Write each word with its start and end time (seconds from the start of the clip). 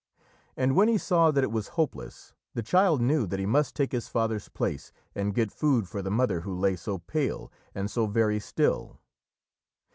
And 0.57 0.75
when 0.75 0.87
he 0.87 0.97
saw 0.97 1.29
that 1.29 1.43
it 1.43 1.51
was 1.51 1.67
hopeless, 1.77 2.33
the 2.55 2.63
child 2.63 3.01
knew 3.01 3.27
that 3.27 3.39
he 3.39 3.45
must 3.45 3.75
take 3.75 3.91
his 3.91 4.07
father's 4.07 4.49
place 4.49 4.91
and 5.13 5.35
get 5.35 5.51
food 5.51 5.87
for 5.87 6.01
the 6.01 6.09
mother 6.09 6.39
who 6.41 6.55
lay 6.57 6.75
so 6.75 6.97
pale, 6.97 7.51
and 7.75 7.87
so 7.87 8.07
very 8.07 8.39
still. 8.39 8.99